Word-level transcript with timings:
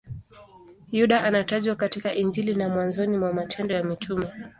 Yuda 0.91 1.23
anatajwa 1.23 1.75
katika 1.75 2.15
Injili 2.15 2.55
na 2.55 2.69
mwanzoni 2.69 3.17
mwa 3.17 3.33
Matendo 3.33 3.75
ya 3.75 3.83
Mitume. 3.83 4.25